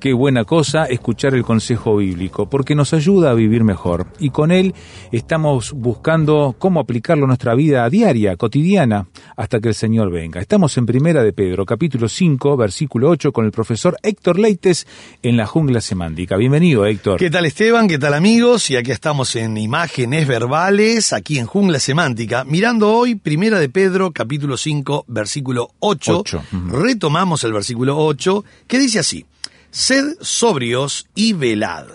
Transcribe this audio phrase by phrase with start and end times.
[0.00, 4.06] Qué buena cosa escuchar el consejo bíblico, porque nos ayuda a vivir mejor.
[4.20, 4.72] Y con él
[5.10, 10.40] estamos buscando cómo aplicarlo a nuestra vida diaria, cotidiana, hasta que el Señor venga.
[10.40, 14.86] Estamos en Primera de Pedro, capítulo 5, versículo 8, con el profesor Héctor Leites
[15.24, 16.36] en la jungla semántica.
[16.36, 17.18] Bienvenido, Héctor.
[17.18, 17.88] ¿Qué tal Esteban?
[17.88, 18.70] ¿Qué tal amigos?
[18.70, 24.12] Y aquí estamos en imágenes verbales, aquí en Jungla Semántica, mirando hoy Primera de Pedro,
[24.12, 26.18] capítulo 5, versículo 8.
[26.20, 26.76] Ocho, ujú.
[26.76, 29.26] Retomamos el versículo 8, que dice así,
[29.70, 31.86] Sed sobrios y velad,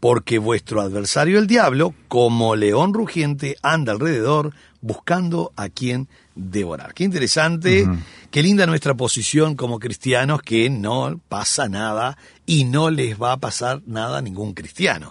[0.00, 6.94] porque vuestro adversario el diablo, como león rugiente, anda alrededor buscando a quien devorar.
[6.94, 7.88] Qué interesante,
[8.30, 13.38] qué linda nuestra posición como cristianos, que no pasa nada y no les va a
[13.38, 15.08] pasar nada a ningún cristiano.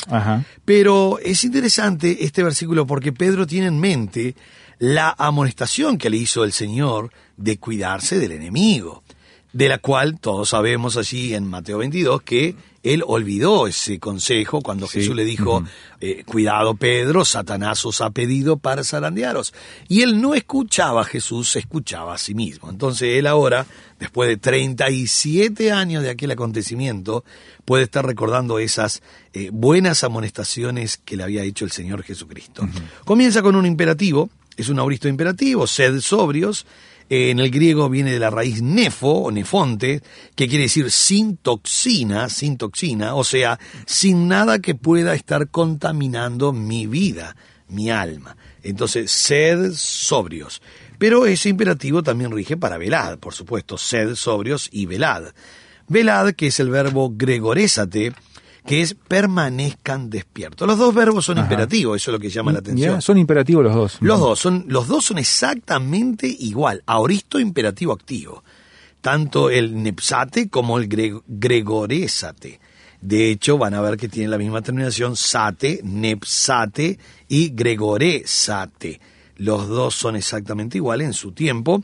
[0.64, 4.36] Pero es interesante este versículo porque Pedro tiene en mente
[4.78, 9.04] la amonestación que le hizo el Señor de cuidarse del enemigo,
[9.56, 14.86] de la cual todos sabemos allí en Mateo 22 que él olvidó ese consejo cuando
[14.86, 15.00] Sí.
[15.00, 15.64] Jesús le dijo,
[16.02, 19.54] eh, cuidado Pedro, Satanás os ha pedido para zarandearos.
[19.88, 22.70] Y él no escuchaba a Jesús, se escuchaba a sí mismo.
[22.70, 23.66] Entonces él ahora,
[23.98, 27.24] después de 37 años de aquel acontecimiento,
[27.64, 32.68] puede estar recordando esas eh, buenas amonestaciones que le había hecho el Señor Jesucristo.
[33.06, 36.66] Comienza con un imperativo, es un auristo imperativo, sed sobrios,
[37.10, 40.02] eh, en el griego viene de la raíz nefo o nefonte,
[40.36, 46.52] que quiere decir sin toxina, sin toxina, o sea, sin nada que pueda estar contaminando
[46.52, 47.36] mi vida,
[47.68, 48.38] mi alma.
[48.64, 50.62] Entonces, sed sobrios.
[50.98, 55.34] Pero ese imperativo también rige para velad, por supuesto, sed sobrios y velad.
[55.88, 58.14] Velad, que es el verbo gregorésate,
[58.66, 60.68] que es permanezcan despiertos.
[60.68, 61.46] Los dos verbos son Ajá.
[61.46, 63.02] imperativos, eso es lo que llama la atención.
[63.02, 63.98] Son imperativos los dos.
[64.02, 66.82] Los dos son, los dos son exactamente igual.
[66.86, 68.44] Aoristo imperativo activo.
[69.02, 72.60] Tanto el nepsate como el gre- gregorésate.
[73.02, 76.98] De hecho, van a ver que tienen la misma terminación sate, nepsate
[77.28, 79.00] y gregorésate.
[79.38, 81.84] Los dos son exactamente iguales en su tiempo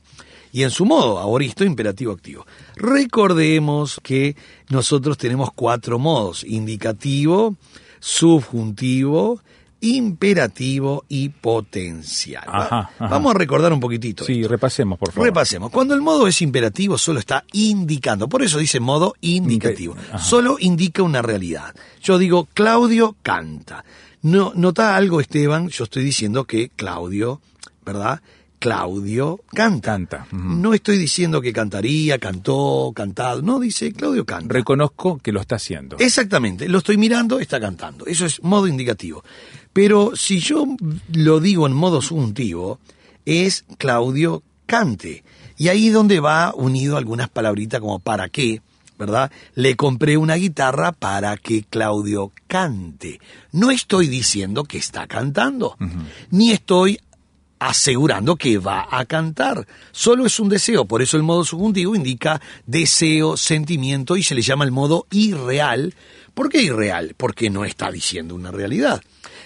[0.52, 2.46] y en su modo, aoristo imperativo activo.
[2.76, 4.36] Recordemos que
[4.70, 7.56] nosotros tenemos cuatro modos, indicativo,
[8.00, 9.42] subjuntivo,
[9.82, 12.44] imperativo y potencial.
[12.48, 13.08] Ajá, ajá.
[13.08, 14.24] Vamos a recordar un poquitito.
[14.24, 14.50] Sí, esto.
[14.50, 15.28] repasemos, por favor.
[15.28, 15.72] Repasemos.
[15.72, 18.30] Cuando el modo es imperativo, solo está indicando.
[18.30, 19.96] Por eso dice modo indicativo.
[20.10, 20.20] Ajá.
[20.20, 21.76] Solo indica una realidad.
[22.02, 23.84] Yo digo, Claudio canta.
[24.22, 25.70] No, nota algo, Esteban.
[25.70, 27.42] Yo estoy diciendo que Claudio,
[27.84, 28.22] ¿verdad?
[28.62, 29.82] Claudio canta.
[29.82, 30.28] Canta.
[30.32, 33.42] No estoy diciendo que cantaría, cantó, cantado.
[33.42, 34.54] No, dice Claudio canta.
[34.54, 35.98] Reconozco que lo está haciendo.
[35.98, 38.06] Exactamente, lo estoy mirando, está cantando.
[38.06, 39.24] Eso es modo indicativo.
[39.74, 40.68] Pero si yo
[41.12, 42.80] lo digo en modo subjuntivo,
[43.26, 45.24] es Claudio cante.
[45.58, 48.62] Y ahí donde va unido algunas palabritas como para qué,
[49.00, 49.32] ¿verdad?
[49.56, 53.20] Le compré una guitarra para que Claudio cante.
[53.54, 55.78] No estoy diciendo que está cantando,
[56.30, 57.00] ni estoy
[57.62, 59.68] asegurando que va a cantar.
[59.92, 64.42] Solo es un deseo, por eso el modo subjuntivo indica deseo, sentimiento y se le
[64.42, 65.94] llama el modo irreal.
[66.34, 67.14] ¿Por qué irreal?
[67.16, 69.02] Porque no está diciendo una realidad.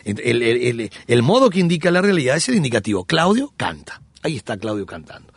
[0.06, 3.04] El, el- el- el modo que indica la realidad es el indicativo.
[3.04, 4.01] Claudio canta.
[4.24, 5.34] Ahí está Claudio cantando.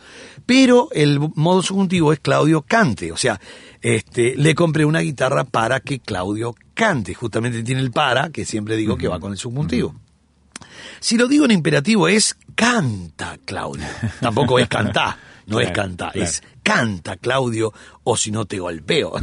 [0.46, 3.10] Pero el modo subjuntivo es Claudio cante.
[3.12, 3.40] O sea,
[3.82, 7.12] este, le compré una guitarra para que Claudio cante.
[7.12, 9.94] Justamente tiene el para, que siempre digo que va con el subjuntivo.
[11.00, 13.86] Si lo digo en imperativo es canta, Claudio.
[14.20, 16.28] Tampoco es cantá, no es cantá, claro.
[16.28, 17.72] es canta, Claudio,
[18.04, 19.12] o si no te golpeo.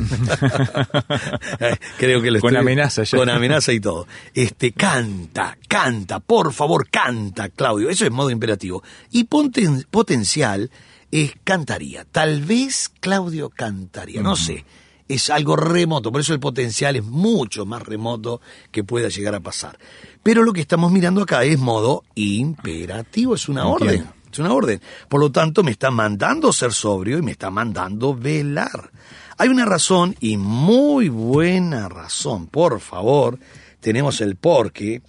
[1.98, 3.18] Creo que lo Con estoy- amenaza ya.
[3.18, 4.08] Con amenaza y todo.
[4.34, 7.90] Este, canta, canta, por favor, canta, Claudio.
[7.90, 8.84] Eso es modo imperativo.
[9.12, 10.72] Y poten- potencial
[11.12, 12.06] es cantaría.
[12.06, 14.66] Tal vez Claudio cantaría, no sé.
[15.08, 18.42] Es algo remoto, por eso el potencial es mucho más remoto
[18.72, 19.78] que pueda llegar a pasar.
[20.24, 23.86] Pero lo que estamos mirando acá es modo imperativo, es una Entiendo.
[23.86, 24.82] orden, es una orden.
[25.08, 28.92] Por lo tanto, me está mandando ser sobrio y me está mandando velar.
[29.38, 33.38] Hay una razón y muy buena razón, por favor,
[33.82, 35.02] tenemos el porque,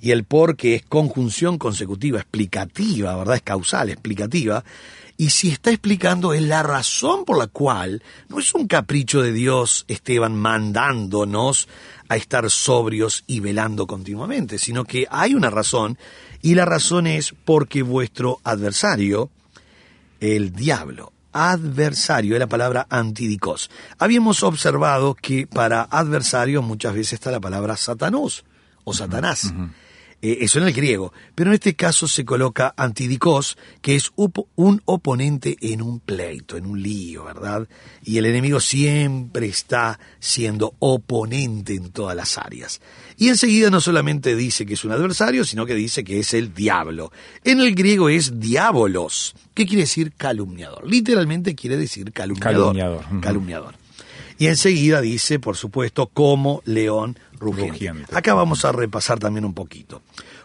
[0.00, 3.36] y el porque es conjunción consecutiva, explicativa, ¿verdad?
[3.36, 4.62] Es causal, explicativa.
[5.20, 9.32] Y si está explicando es la razón por la cual no es un capricho de
[9.32, 11.68] Dios, Esteban, mandándonos
[12.08, 15.98] a estar sobrios y velando continuamente, sino que hay una razón,
[16.40, 19.28] y la razón es porque vuestro adversario,
[20.20, 23.70] el diablo, adversario, es la palabra antidicos.
[23.98, 28.42] Habíamos observado que para adversario muchas veces está la palabra satanús
[28.84, 29.52] o satanás.
[30.22, 31.12] Eh, eso en el griego.
[31.34, 36.66] Pero en este caso se coloca antidicos, que es un oponente en un pleito, en
[36.66, 37.68] un lío, ¿verdad?
[38.04, 42.80] Y el enemigo siempre está siendo oponente en todas las áreas.
[43.16, 46.52] Y enseguida no solamente dice que es un adversario, sino que dice que es el
[46.54, 47.12] diablo.
[47.44, 49.34] En el griego es diabolos.
[49.54, 50.88] ¿Qué quiere decir calumniador?
[50.88, 52.74] Literalmente quiere decir calumniador.
[52.74, 53.20] Calumniador.
[53.20, 53.74] Calumniador.
[54.40, 57.72] Y enseguida dice, por supuesto, como león rugiente.
[57.72, 58.16] Rugiente.
[58.16, 60.02] Acá vamos a repasar también un poquito.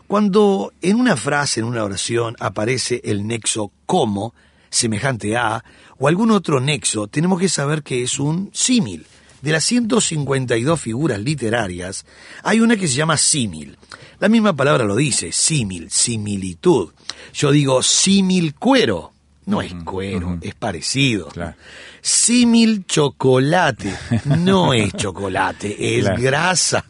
[0.07, 4.33] Cuando en una frase, en una oración, aparece el nexo como,
[4.69, 5.63] semejante a,
[5.97, 9.05] o algún otro nexo, tenemos que saber que es un símil.
[9.41, 12.05] De las 152 figuras literarias,
[12.43, 13.77] hay una que se llama símil.
[14.19, 16.93] La misma palabra lo dice, símil, similitud.
[17.33, 19.14] Yo digo símil cuero.
[19.45, 21.27] No es cuero, es parecido.
[21.27, 21.55] Claro.
[22.01, 23.93] Símil chocolate.
[24.39, 26.21] No es chocolate, es Claro.
[26.21, 26.85] grasa.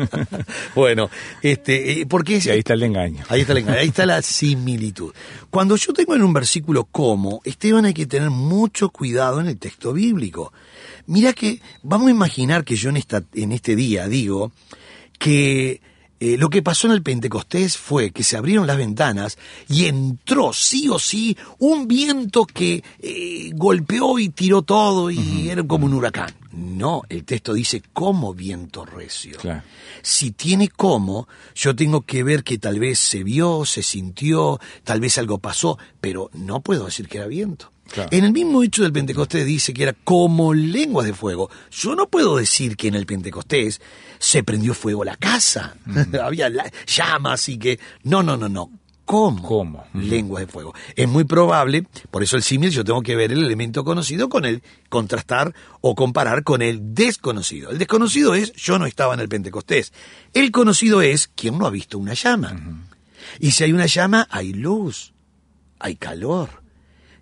[0.74, 1.10] bueno,
[1.42, 3.24] este, eh, porque es, Y ahí está el engaño.
[3.28, 5.12] Ahí está, el engaño, ahí está la similitud.
[5.50, 9.58] Cuando yo tengo en un versículo como, Esteban, hay que tener mucho cuidado en el
[9.58, 10.52] texto bíblico.
[11.06, 14.52] Mira que, vamos a imaginar que yo en, esta, en este día digo
[15.18, 15.80] que
[16.20, 19.38] eh, lo que pasó en el Pentecostés fue que se abrieron las ventanas
[19.70, 25.62] y entró sí o sí un viento que eh, golpeó y tiró todo y era
[25.62, 26.34] como un huracán.
[26.52, 29.38] No, el texto dice como viento recio.
[29.38, 29.62] Claro.
[30.02, 35.00] Si tiene como, yo tengo que ver que tal vez se vio, se sintió, tal
[35.00, 37.72] vez algo pasó, pero no puedo decir que era viento.
[37.92, 38.08] Claro.
[38.12, 41.50] En el mismo hecho del Pentecostés dice que era como lenguas de fuego.
[41.70, 43.80] Yo no puedo decir que en el Pentecostés
[44.18, 45.76] se prendió fuego la casa,
[46.22, 47.80] había la- llamas y que...
[48.04, 48.70] No, no, no, no.
[49.04, 49.42] ¿Cómo?
[49.42, 49.84] ¿Cómo?
[49.92, 50.72] Lenguas de fuego.
[50.94, 54.44] Es muy probable, por eso el símil yo tengo que ver el elemento conocido con
[54.44, 57.70] el contrastar o comparar con el desconocido.
[57.72, 59.92] El desconocido es yo no estaba en el Pentecostés.
[60.32, 62.56] El conocido es quién no ha visto una llama.
[63.40, 65.12] Y si hay una llama, hay luz,
[65.80, 66.62] hay calor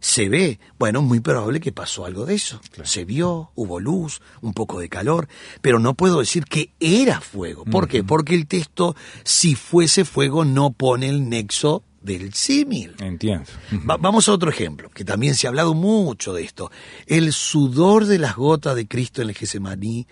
[0.01, 2.61] se ve, bueno, muy probable que pasó algo de eso.
[2.85, 5.29] Se vio, hubo luz, un poco de calor,
[5.61, 7.65] pero no puedo decir que era fuego.
[7.65, 8.05] ¿Por qué?
[8.05, 12.95] Porque el texto, si fuese fuego, no pone el nexo del símil.
[13.01, 13.45] Entiendo.
[13.89, 16.71] Va- vamos a otro ejemplo, que también se ha hablado mucho de esto.
[17.07, 20.07] El sudor de las gotas de Cristo en el Getsemaní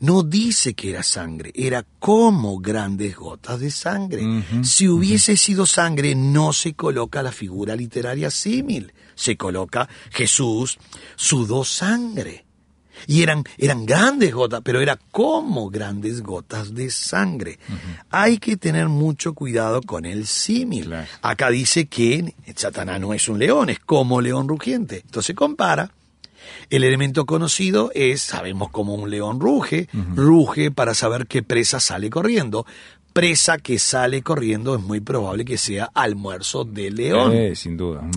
[0.00, 4.22] no dice que era sangre, era como grandes gotas de sangre.
[4.62, 10.78] Si hubiese sido sangre, no se coloca la figura literaria símil, se coloca Jesús
[11.16, 12.46] sudó sangre.
[13.06, 17.58] Y eran, eran grandes gotas, pero era como grandes gotas de sangre.
[18.10, 20.86] Hay que tener mucho cuidado con el símil.
[20.86, 21.06] Claro.
[21.22, 25.02] Acá dice que Satanás no es un león, es como león rugiente.
[25.04, 25.92] Entonces compara.
[26.68, 32.10] El elemento conocido es, sabemos cómo un león ruge, ruge para saber qué presa sale
[32.10, 32.66] corriendo.
[33.12, 37.32] Presa que sale corriendo es muy probable que sea almuerzo de león.
[37.32, 38.02] Eh, sin duda.
[38.02, 38.10] Mm.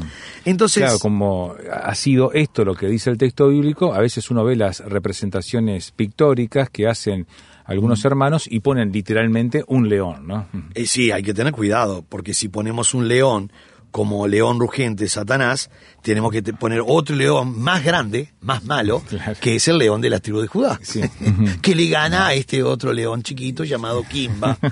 [0.46, 4.44] Entonces, Claro, como ha sido esto lo que dice el texto bíblico, a veces uno
[4.44, 7.26] ve las representaciones pictóricas que hacen
[7.66, 10.48] algunos hermanos y ponen literalmente un león, ¿no?
[10.74, 13.52] Eh, sí, hay que tener cuidado, porque si ponemos un león
[13.94, 15.70] como león rugiente Satanás,
[16.02, 19.36] tenemos que poner otro león más grande, más malo, Claro.
[19.40, 21.02] que es el león de la tribu de Judá, Sí.
[21.62, 24.58] que le gana a este otro león chiquito llamado Kimba.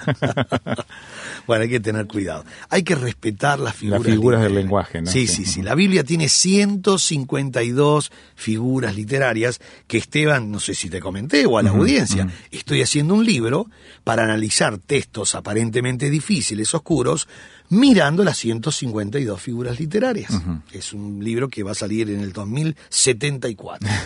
[1.47, 2.45] bueno, hay que tener cuidado.
[2.69, 4.03] Hay que respetar las figuras.
[4.03, 5.09] figuras del lenguaje, ¿no?
[5.11, 5.45] Sí, Sí.
[5.45, 5.61] sí.
[5.61, 11.63] La Biblia tiene 152 figuras literarias que Esteban, no sé si te comenté o a
[11.63, 13.67] la audiencia, estoy haciendo un libro
[14.03, 17.27] para analizar textos aparentemente difíciles, oscuros,
[17.69, 20.31] mirando las 152 figuras literarias.
[20.73, 23.87] Es un libro que va a salir en el 2074.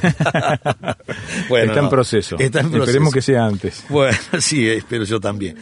[1.50, 2.36] Bueno, está en proceso.
[2.40, 2.84] Está en proceso.
[2.86, 3.84] Esperemos que sea antes.
[3.90, 5.56] Bueno, sí, espero yo también.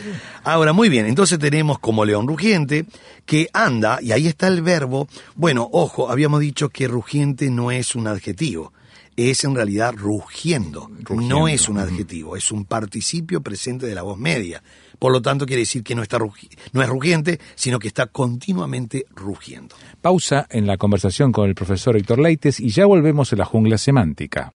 [0.44, 2.86] Ahora, muy bien, entonces tenemos como león rugiente
[3.26, 5.08] que anda, y ahí está el verbo.
[5.36, 8.74] Bueno, ojo, habíamos dicho que rugiente no es un adjetivo,
[9.16, 10.90] es en realidad rugiendo.
[11.02, 14.62] Rugiendo, No es un adjetivo, es un participio presente de la voz media.
[15.00, 18.06] Por lo tanto, quiere decir que no, está rugi- no es rugiente, sino que está
[18.08, 19.76] continuamente rugiendo.
[20.02, 23.78] Pausa en la conversación con el profesor Héctor Leites y ya volvemos a la jungla
[23.78, 24.52] semántica.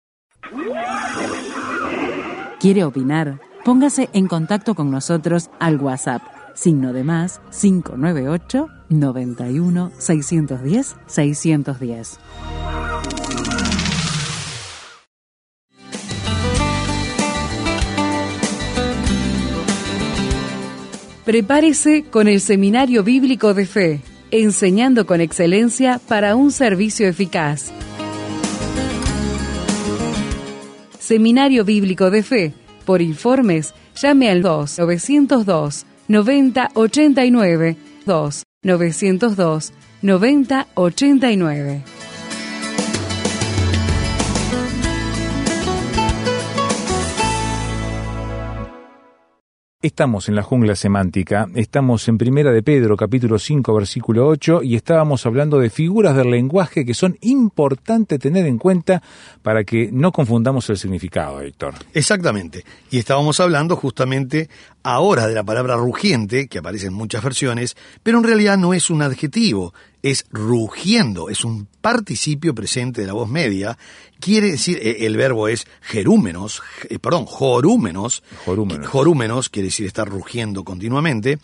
[2.61, 3.41] ¿Quiere opinar?
[3.65, 6.23] Póngase en contacto con nosotros al WhatsApp,
[6.55, 12.19] signo de más 598 91 610 610.
[21.25, 27.73] Prepárese con el Seminario Bíblico de Fe, enseñando con excelencia para un servicio eficaz.
[30.99, 32.55] Seminario Bíblico de Fe.
[32.85, 41.94] Por informes, llame al 2 902 9089 2 902 9089.
[49.85, 54.77] Estamos en la jungla semántica, estamos en Primera de Pedro, capítulo 5, versículo 8, y
[54.77, 59.03] estábamos hablando de figuras del lenguaje que son importantes tener en cuenta
[59.43, 61.75] para que no confundamos el significado, Héctor.
[61.93, 62.65] Exactamente.
[62.91, 64.49] Y estábamos hablando justamente
[64.83, 68.89] ahora de la palabra rugiente, que aparece en muchas versiones, pero en realidad no es
[68.89, 69.75] un adjetivo,
[70.05, 73.79] es rugiendo, es un participio presente de la voz media.
[74.21, 78.23] Quiere decir, eh, el verbo es jerúmenos, eh, perdón, jorúmenos.
[78.45, 78.87] Jorúmenos.
[78.87, 81.39] Jorúmenos quiere decir estar rugiendo continuamente.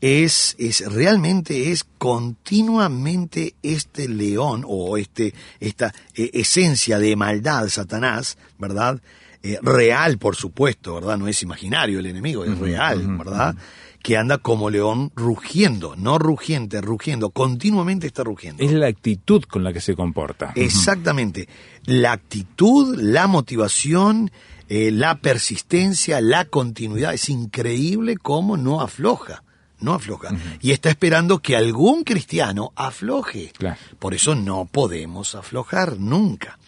[0.00, 8.38] Es, es realmente es continuamente este león o este, esta eh, esencia de maldad, Satanás,
[8.58, 9.00] ¿verdad?
[9.44, 11.16] Eh, real, por supuesto, ¿verdad?
[11.16, 13.54] No es imaginario el enemigo, es real, ¿verdad?
[14.02, 18.64] Que anda como león rugiendo, no rugiente, rugiendo, continuamente está rugiendo.
[18.64, 20.52] Es la actitud con la que se comporta.
[20.54, 21.48] Exactamente.
[21.84, 24.30] La actitud, la motivación,
[24.68, 27.12] eh, la persistencia, la continuidad.
[27.12, 29.42] Es increíble cómo no afloja.
[29.80, 30.30] No afloja.
[30.60, 33.52] Y está esperando que algún cristiano afloje.
[33.56, 33.78] Claro.
[33.98, 36.58] Por eso no podemos aflojar nunca.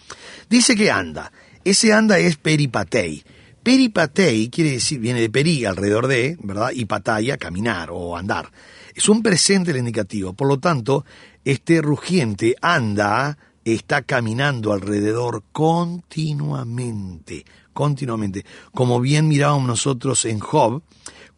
[0.49, 1.31] Dice que anda.
[1.65, 3.23] Ese anda es peripatei.
[3.63, 6.71] Peripatei quiere decir, viene de peri, alrededor de, ¿verdad?
[6.75, 8.51] Y pataya, caminar o andar.
[8.95, 10.33] Es un presente el indicativo.
[10.33, 11.05] Por lo tanto,
[11.45, 17.45] este rugiente anda, está caminando alrededor continuamente.
[17.73, 18.45] Continuamente.
[18.75, 20.83] Como bien mirábamos nosotros en Job,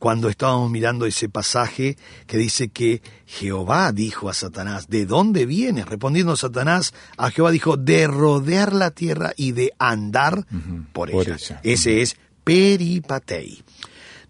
[0.04, 1.96] cuando estábamos mirando ese pasaje
[2.26, 5.86] que dice que Jehová dijo a Satanás, ¿de dónde vienes?
[5.86, 10.44] Respondiendo Satanás a Jehová dijo, de rodear la tierra y de andar
[10.92, 11.36] por, por ella.
[11.36, 11.60] ella.
[11.62, 13.64] Ese es peripatei.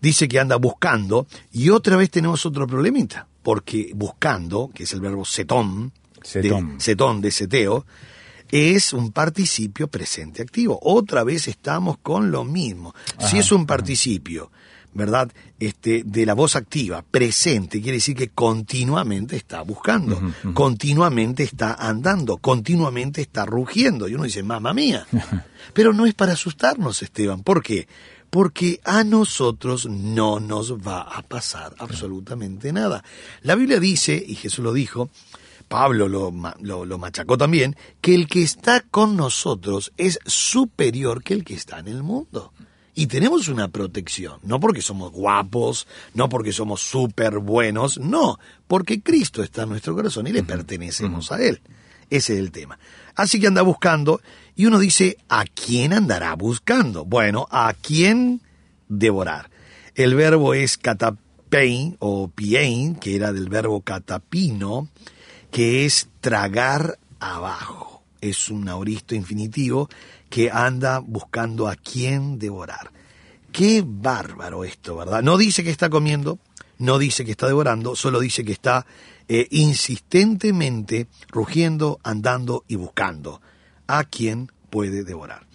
[0.00, 5.00] Dice que anda buscando y otra vez tenemos otro problemita, porque buscando, que es el
[5.00, 5.90] verbo setón,
[6.22, 6.78] Setón.
[6.78, 7.84] de, setón de seteo,
[8.48, 10.78] es un participio presente activo.
[10.80, 12.94] Otra vez estamos con lo mismo.
[13.18, 14.52] si es un participio,
[14.94, 15.30] ¿verdad?
[15.58, 20.20] Este, de la voz activa, presente, quiere decir que continuamente está buscando,
[20.54, 24.08] continuamente está andando, continuamente está rugiendo.
[24.08, 25.06] Y uno dice, mamá mía.
[25.72, 27.42] Pero no es para asustarnos, Esteban.
[27.42, 27.88] ¿Por qué?
[28.30, 33.04] Porque a nosotros no nos va a pasar absolutamente nada.
[33.42, 35.10] La Biblia dice, y Jesús lo dijo,
[35.68, 41.44] Pablo lo, lo machacó también, que el que está con nosotros es superior que el
[41.44, 42.52] que está en el mundo.
[42.94, 49.02] Y tenemos una protección, no porque somos guapos, no porque somos súper buenos, no, porque
[49.02, 51.60] Cristo está en nuestro corazón y le pertenecemos a Él.
[52.08, 52.78] Ese es el tema.
[53.16, 54.20] Así que anda buscando
[54.54, 57.04] y uno dice, ¿a quién andará buscando?
[57.04, 58.40] Bueno, ¿a quién
[58.88, 59.50] devorar?
[59.96, 64.88] El verbo es catapein o piein, que era del verbo catapino,
[65.50, 68.02] que es tragar abajo.
[68.20, 69.88] Es un auristo infinitivo
[70.34, 72.90] que anda buscando a quién devorar.
[73.52, 75.22] Qué bárbaro esto, ¿verdad?
[75.22, 76.40] No dice que está comiendo,
[76.78, 78.84] no dice que está devorando, solo dice que está
[79.28, 83.40] eh, insistentemente rugiendo, andando y buscando
[83.86, 85.46] a quien puede devorar.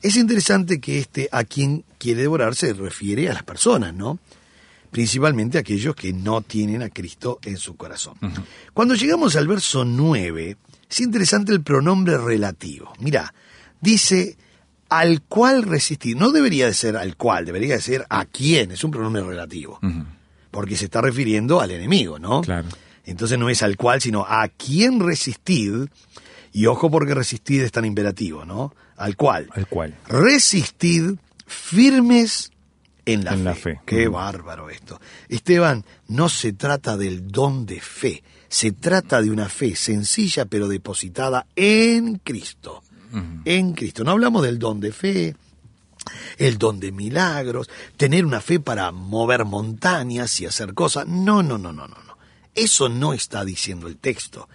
[0.00, 4.18] Es interesante que este a quien quiere devorar se refiere a las personas, ¿no?
[4.90, 8.14] Principalmente a aquellos que no tienen a Cristo en su corazón.
[8.72, 10.56] Cuando llegamos al verso 9,
[10.88, 12.94] es interesante el pronombre relativo.
[12.98, 13.34] Mira,
[13.82, 14.38] dice
[14.88, 16.16] al cual resistir.
[16.16, 18.70] No debería de ser al cual, debería de ser a quién.
[18.70, 19.78] Es un pronombre relativo.
[20.50, 22.40] Porque se está refiriendo al enemigo, ¿no?
[22.42, 22.68] Claro.
[23.04, 25.86] Entonces no es al cual, sino a quién resistid.
[26.52, 28.74] Y ojo porque resistid es tan imperativo, ¿no?
[28.96, 29.48] Al cual.
[29.54, 29.94] Al cual.
[30.08, 31.14] Resistid
[31.46, 32.50] firmes
[33.06, 33.44] en la En fe.
[33.44, 33.80] la fe.
[33.86, 35.00] Qué bárbaro esto.
[35.28, 40.68] Esteban, no se trata del don de fe, se trata de una fe sencilla pero
[40.68, 42.82] depositada en Cristo.
[43.44, 44.04] En Cristo.
[44.04, 45.36] No hablamos del don de fe,
[46.38, 51.06] el don de milagros, tener una fe para mover montañas y hacer cosas.
[51.06, 52.18] No, no, no, no, no, no.
[52.54, 54.48] Eso no está diciendo el texto.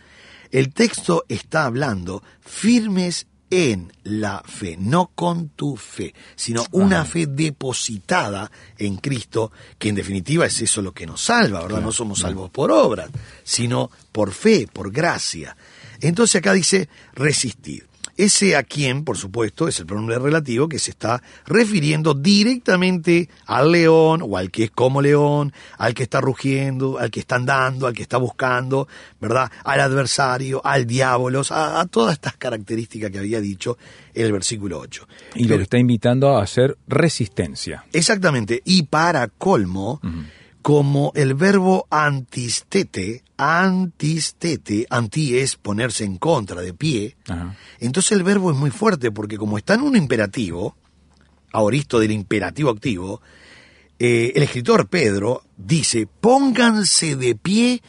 [0.52, 7.28] El texto está hablando firmes en la fe, no con tu fe, sino una fe
[7.28, 11.82] depositada en Cristo, que en definitiva es eso lo que nos salva, ¿verdad?
[11.82, 13.10] no somos salvos por obras,
[13.44, 15.56] sino por fe, por gracia.
[16.02, 17.87] Entonces acá dice resistir.
[18.18, 23.72] Ese a quien, por supuesto, es el pronombre relativo que se está refiriendo directamente al
[23.72, 27.86] león o al que es como león, al que está rugiendo, al que está andando,
[27.86, 28.88] al que está buscando,
[29.22, 29.52] ¿verdad?
[29.64, 33.78] Al adversario, al diablo, a, todas estas características que había dicho
[34.14, 35.08] el versículo 8.
[35.36, 37.86] Y lo que está invitando a hacer resistencia.
[37.94, 38.62] Exactamente.
[38.66, 40.02] Y para colmo,
[40.68, 47.16] como el verbo antistete, antistete, anti es ponerse en contra, de pie,
[47.80, 50.76] entonces el verbo es muy fuerte porque como está en un imperativo,
[51.54, 53.22] aoristo del imperativo activo,
[53.98, 57.82] eh, el escritor Pedro dice, pónganse de pie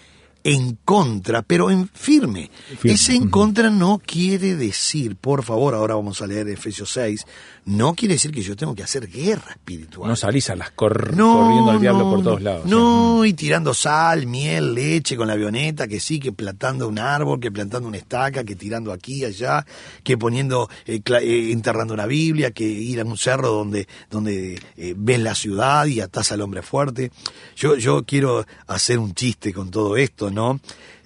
[0.49, 2.51] en contra, pero en firme.
[2.83, 7.27] Ese en contra no quiere decir, por favor, ahora vamos a leer Efesios 6,
[7.67, 10.09] no quiere decir que yo tengo que hacer guerra espiritual.
[10.09, 12.65] No salís a las corriendo al diablo por todos lados.
[12.65, 17.39] No, y tirando sal, miel, leche con la avioneta, que sí, que plantando un árbol,
[17.41, 19.67] que plantando una estaca, que tirando aquí, allá,
[20.03, 24.95] que poniendo, eh, eh, enterrando una Biblia, que ir a un cerro donde, donde eh,
[24.97, 27.11] ves la ciudad y atás al hombre fuerte.
[27.55, 30.38] Yo, yo quiero hacer un chiste con todo esto, ¿no?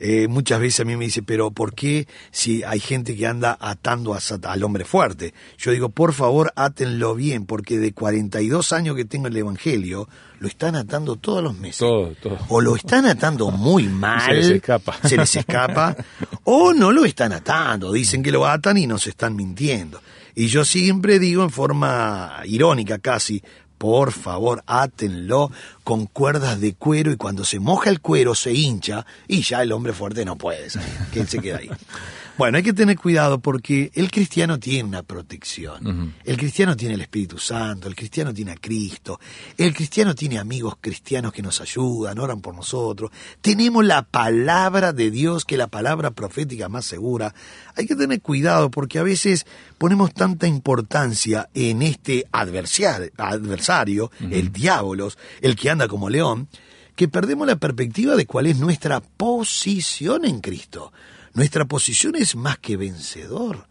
[0.05, 3.57] Eh, muchas veces a mí me dice, pero ¿por qué si hay gente que anda
[3.61, 5.33] atando al hombre fuerte?
[5.59, 10.09] Yo digo, por favor, átenlo bien, porque de 42 años que tengo el Evangelio,
[10.41, 11.79] lo están atando todos los meses.
[11.79, 12.37] Todo, todo.
[12.49, 14.23] O lo están atando muy mal.
[14.27, 14.99] se les escapa.
[15.05, 15.97] Se les escapa.
[16.45, 17.93] o no lo están atando.
[17.93, 20.01] Dicen que lo atan y nos están mintiendo.
[20.35, 23.43] Y yo siempre digo en forma irónica casi,
[23.83, 25.51] por favor, átenlo
[25.83, 29.73] con cuerdas de cuero y cuando se moja el cuero se hincha y ya el
[29.73, 31.69] hombre fuerte no puede salir, se queda ahí.
[32.39, 36.15] Bueno, hay que tener cuidado porque el cristiano tiene una protección.
[36.25, 39.21] El cristiano tiene el Espíritu Santo, el cristiano tiene a Cristo,
[39.59, 43.11] el cristiano tiene amigos cristianos que nos ayudan, oran por nosotros.
[43.43, 47.35] Tenemos la palabra de Dios, que es la palabra profética más segura.
[47.77, 55.11] Hay que tener cuidado porque a veces ponemos tanta importancia en este adversario, el diablo,
[55.43, 56.49] el que anda como león,
[56.97, 60.93] que perdemos la perspectiva de cuál es nuestra posición en Cristo.
[61.35, 63.67] Nuestra posición es más que vencedor.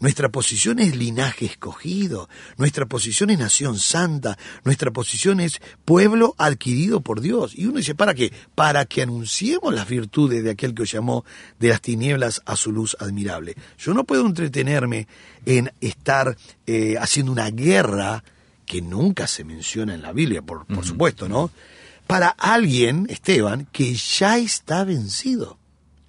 [0.00, 7.02] Nuestra posición es linaje escogido, nuestra posición es nación santa, nuestra posición es pueblo adquirido
[7.02, 7.52] por Dios.
[7.54, 8.32] Y uno dice, ¿para qué?
[8.54, 11.24] Para que anunciemos las virtudes de aquel que os llamó
[11.60, 13.54] de las tinieblas a su luz admirable.
[13.78, 15.06] Yo no puedo entretenerme
[15.46, 18.24] en estar eh, haciendo una guerra
[18.66, 21.50] que nunca se menciona en la Biblia, por, por supuesto, ¿no?
[22.06, 25.61] Para alguien, Esteban, que ya está vencido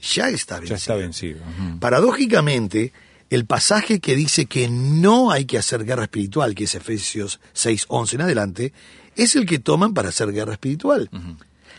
[0.04, 0.70] ya está vencido.
[0.70, 1.40] Ya está vencido.
[1.80, 2.92] Paradójicamente,
[3.30, 7.86] el pasaje que dice que no hay que hacer guerra espiritual, que es Efesios 6,
[7.88, 8.74] 11 en adelante,
[9.16, 11.10] es el que toman para hacer guerra espiritual.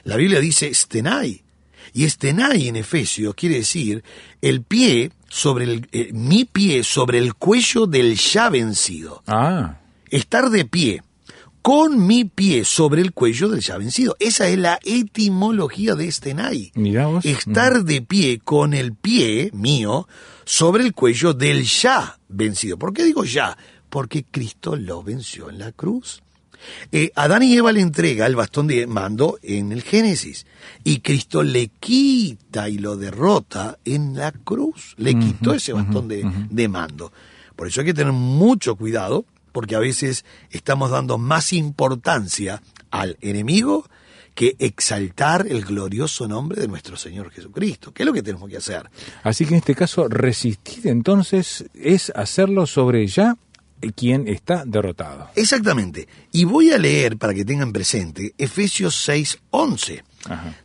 [0.04, 1.42] La Biblia dice stenai.
[1.92, 4.02] Y stenai en Efesios quiere decir
[4.40, 9.22] el pie sobre el, eh, mi pie sobre el cuello del ya vencido.
[9.26, 9.78] Ah.
[10.08, 11.02] Estar de pie
[11.64, 14.16] con mi pie sobre el cuello del ya vencido.
[14.20, 16.70] Esa es la etimología de este nai.
[17.24, 20.07] Estar de pie con el pie mío
[20.44, 22.79] sobre el cuello del ya vencido.
[22.79, 23.57] ¿Por qué digo ya?
[23.88, 26.22] Porque Cristo lo venció en la cruz.
[26.92, 30.44] Eh, Adán y Eva le entrega el bastón de mando en el Génesis
[30.85, 34.94] y Cristo le quita y lo derrota en la cruz.
[34.98, 37.11] Le quitó ese bastón de mando.
[37.57, 43.16] Por eso hay que tener mucho cuidado porque a veces estamos dando más importancia al
[43.20, 43.88] enemigo
[44.34, 47.94] que exaltar el glorioso nombre de nuestro Señor Jesucristo.
[47.94, 48.90] ¿Qué es lo que tenemos que hacer?
[49.22, 53.36] Así que en este caso, resistir entonces es hacerlo sobre ya
[53.94, 55.30] quien está derrotado.
[55.36, 56.08] Exactamente.
[56.32, 60.02] Y voy a leer, para que tengan presente, Efesios 6, 11.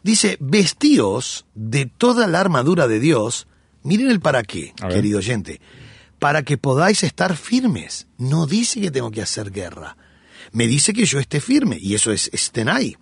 [0.02, 3.46] Dice, vestíos de toda la armadura de Dios.
[3.84, 5.62] Miren el para qué, querido oyente
[6.20, 8.08] para que podáis estar firmes.
[8.18, 9.98] No dice que tengo que hacer guerra.
[10.52, 12.98] Me dice que yo esté firme, y eso es estenai.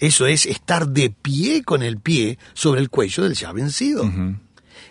[0.00, 4.10] Eso es estar de pie con el pie sobre el cuello del ya vencido.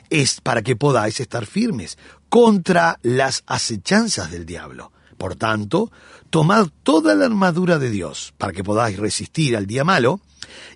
[0.10, 1.98] Es para que podáis estar firmes
[2.30, 4.92] contra las acechanzas del diablo.
[5.18, 5.92] Por tanto,
[6.30, 10.20] tomad toda la armadura de Dios para que podáis resistir al día malo,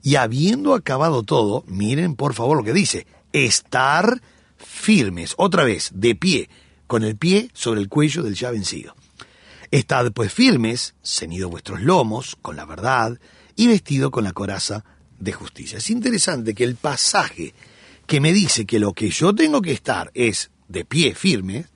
[0.02, 4.22] y habiendo acabado todo, miren por favor lo que dice, estar
[4.58, 6.50] firmes, otra vez, de pie,
[6.92, 8.98] con el pie sobre el cuello del ya vencido.
[9.72, 13.18] Estad pues firmes, ceñido vuestros lomos con la verdad
[13.56, 14.84] y vestido con la coraza
[15.18, 15.78] de justicia.
[15.78, 17.54] Es interesante que el pasaje
[18.06, 21.68] que me dice que lo que yo tengo que estar es de pie firme,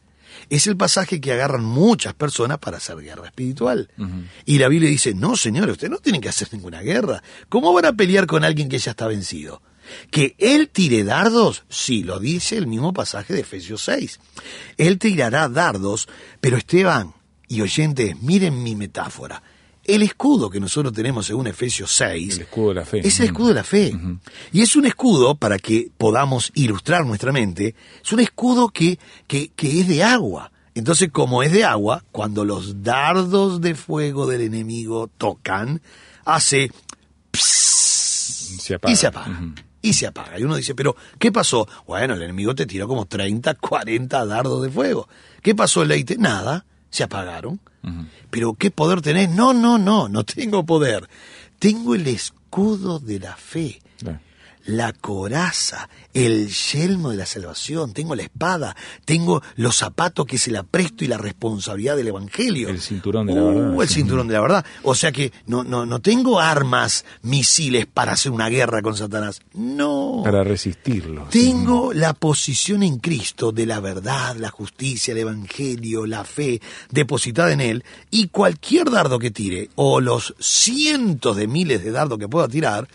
[0.50, 3.90] es el pasaje que agarran muchas personas para hacer guerra espiritual.
[4.46, 7.22] Y la Biblia dice, no, señores, ustedes no tienen que hacer ninguna guerra.
[7.50, 9.62] ¿Cómo van a pelear con alguien que ya está vencido?
[10.10, 14.20] Que él tire dardos, sí, lo dice el mismo pasaje de Efesios 6.
[14.78, 16.08] Él tirará dardos,
[16.42, 17.14] pero Esteban
[17.48, 19.44] y oyentes, miren mi metáfora.
[19.86, 23.08] El escudo que nosotros tenemos según Efesios 6 El escudo de la fe.
[23.08, 23.96] es el escudo de la fe.
[24.52, 29.50] Y es un escudo, para que podamos ilustrar nuestra mente, es un escudo que, que,
[29.50, 30.52] que es de agua.
[30.74, 35.82] Entonces, como es de agua, cuando los dardos de fuego del enemigo tocan,
[36.26, 36.72] hace
[37.34, 39.40] Se y se apaga.
[39.82, 40.40] Y se apaga.
[40.40, 41.68] Y uno dice, pero ¿qué pasó?
[41.86, 45.08] Bueno, el enemigo te tiró como 30, 40 dardos de fuego.
[45.42, 46.18] ¿Qué pasó, Leite?
[46.18, 47.60] Nada, se apagaron.
[48.32, 49.30] Pero ¿qué poder tenés?
[49.30, 51.08] No, no, no, no tengo poder.
[51.60, 53.80] Tengo el escudo de la fe.
[54.66, 58.76] La coraza, el yelmo de la salvación, tengo la espada,
[59.06, 62.70] tengo los zapatos que es el apresto y la responsabilidad del evangelio.
[62.70, 63.82] El cinturón de la Uh, verdad.
[63.84, 64.66] el cinturón de la verdad.
[64.84, 69.42] O sea que no, no, no tengo armas, misiles para hacer una guerra con Satanás.
[69.54, 70.22] No.
[70.24, 71.28] Para resistirlo.
[71.30, 77.52] Tengo la posición en Cristo de la verdad, la justicia, el evangelio, la fe depositada
[77.52, 82.28] en Él y cualquier dardo que tire o los cientos de miles de dardos que
[82.28, 82.88] pueda tirar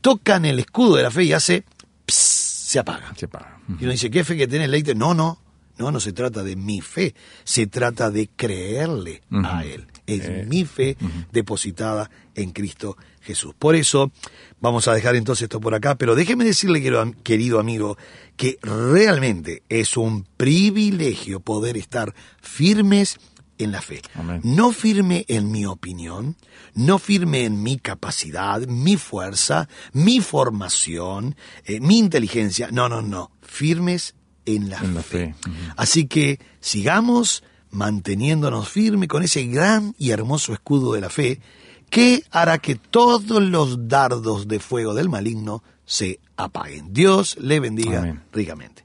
[0.00, 1.64] tocan el escudo de la fe y hace
[2.06, 3.12] ps, se apaga.
[3.16, 3.58] Se apaga.
[3.78, 4.94] Y uno dice, ¿qué fe que tenés, Leite?
[4.94, 5.38] No, no,
[5.78, 9.86] no, no se trata de mi fe, se trata de creerle a Él.
[10.06, 10.96] Es Eh, mi fe
[11.30, 13.54] depositada en Cristo Jesús.
[13.56, 14.10] Por eso,
[14.60, 16.82] vamos a dejar entonces esto por acá, pero déjeme decirle,
[17.22, 17.96] querido amigo,
[18.36, 23.18] que realmente es un privilegio poder estar firmes
[23.60, 24.02] en la fe.
[24.14, 24.40] Amén.
[24.44, 26.36] No firme en mi opinión,
[26.74, 32.70] no firme en mi capacidad, mi fuerza, mi formación, eh, mi inteligencia.
[32.70, 33.30] No, no, no.
[33.42, 34.14] Firmes
[34.46, 35.34] en la En la fe.
[35.76, 41.40] Así que sigamos manteniéndonos firmes con ese gran y hermoso escudo de la fe
[41.88, 46.92] que hará que todos los dardos de fuego del maligno se apaguen.
[46.92, 48.22] Dios le bendiga Amén.
[48.32, 48.84] ricamente.